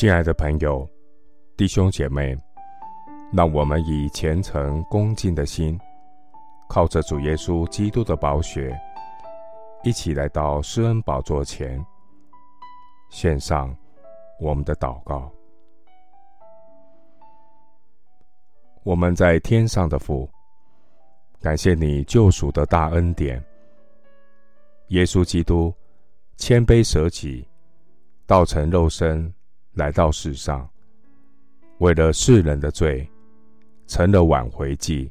[0.00, 0.88] 亲爱的朋友、
[1.58, 2.34] 弟兄姐妹，
[3.34, 5.78] 让我们以虔诚恭敬的心，
[6.70, 8.74] 靠着主耶稣基督的宝血，
[9.84, 11.78] 一起来到施恩宝座前，
[13.10, 13.76] 献上
[14.40, 15.30] 我们的祷告。
[18.82, 20.26] 我们在天上的父，
[21.42, 23.38] 感谢你救赎的大恩典。
[24.86, 25.70] 耶稣基督
[26.38, 27.46] 谦卑舍己，
[28.26, 29.30] 道成肉身。
[29.74, 30.68] 来到世上，
[31.78, 33.08] 为了世人的罪，
[33.86, 35.10] 成了挽回祭，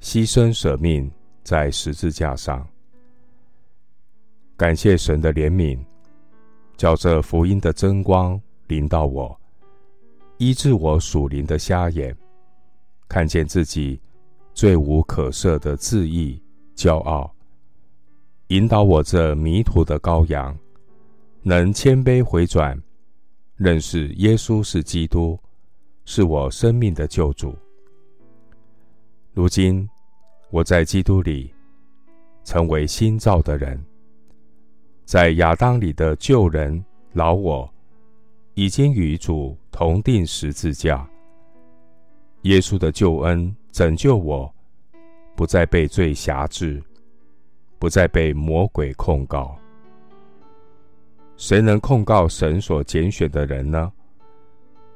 [0.00, 1.10] 牺牲舍命
[1.42, 2.66] 在十字架上。
[4.56, 5.78] 感谢神的怜悯，
[6.76, 9.38] 叫这福音的真光临到我，
[10.38, 12.16] 医治我属灵的瞎眼，
[13.08, 14.00] 看见自己
[14.54, 16.40] 罪无可赦的自义
[16.76, 17.34] 骄傲，
[18.48, 20.56] 引导我这迷途的羔羊，
[21.42, 22.80] 能谦卑回转。
[23.56, 25.38] 认识耶稣是基督，
[26.04, 27.56] 是我生命的救主。
[29.32, 29.88] 如今
[30.50, 31.52] 我在基督里
[32.42, 33.80] 成为新造的人，
[35.04, 37.72] 在亚当里的旧人老我
[38.54, 41.08] 已经与主同钉十字架。
[42.42, 44.52] 耶稣的救恩拯救我，
[45.36, 46.82] 不再被罪辖制，
[47.78, 49.56] 不再被魔鬼控告。
[51.36, 53.92] 谁能控告神所拣选的人呢？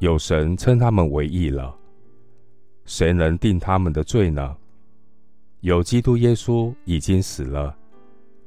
[0.00, 1.74] 有神称他们为义了。
[2.84, 4.56] 谁能定他们的罪呢？
[5.60, 7.74] 有基督耶稣已经死了，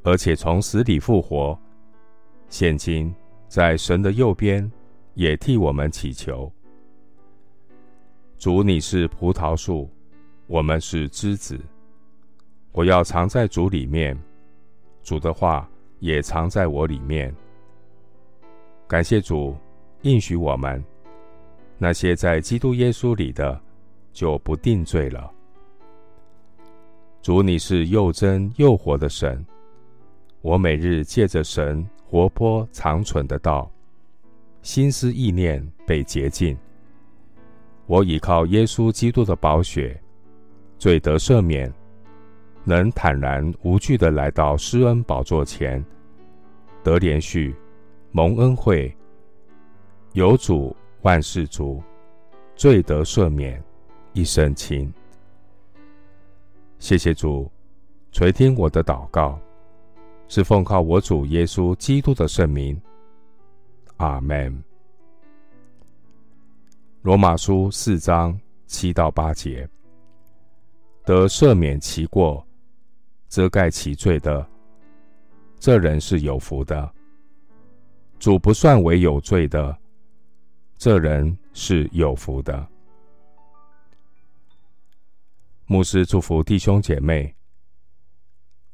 [0.03, 1.57] 而且从死里复活，
[2.49, 3.13] 现今
[3.47, 4.69] 在神的右边，
[5.15, 6.51] 也替我们祈求。
[8.37, 9.89] 主，你是葡萄树，
[10.45, 11.57] 我们是枝子。
[12.73, 14.15] 我要藏在主里面，
[15.01, 15.67] 主的话
[15.99, 17.33] 也藏在我里面。
[18.87, 19.53] 感谢主
[20.03, 20.81] 应许我们，
[21.77, 23.59] 那些在基督耶稣里的，
[24.13, 25.29] 就不定罪了。
[27.21, 29.45] 主，你是又真又活的神，
[30.41, 33.69] 我每日借着神活泼长存的道，
[34.61, 36.57] 心思意念被洁净。
[37.87, 40.01] 我倚靠耶稣基督的宝血，
[40.77, 41.69] 罪得赦免，
[42.63, 45.83] 能坦然无惧的来到施恩宝座前，
[46.85, 47.53] 得怜恤。
[48.11, 48.95] 蒙恩惠，
[50.13, 51.83] 有主万事足，
[52.55, 53.61] 罪得赦免，
[54.13, 54.91] 一身轻。
[56.79, 57.51] 谢谢主
[58.11, 59.39] 垂听我的祷告，
[60.27, 62.79] 是奉靠我主耶稣基督的圣名。
[63.97, 64.63] 阿门。
[67.01, 69.67] 罗马书四章七到八节，
[71.03, 72.45] 得赦免其过、
[73.27, 74.45] 遮盖其罪的，
[75.59, 76.93] 这人是有福的。
[78.19, 79.77] 主不算为有罪的，
[80.77, 82.67] 这人是有福的。
[85.65, 87.35] 牧师祝福弟兄姐妹，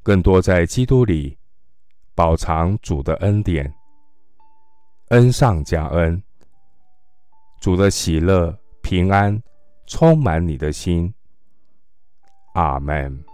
[0.02, 1.38] 更多在基督里
[2.16, 3.74] 饱尝主的恩典，
[5.10, 6.22] 恩上加恩。
[7.60, 9.42] 主的喜乐平安
[9.88, 11.14] 充满你的心。
[12.54, 13.33] 阿门。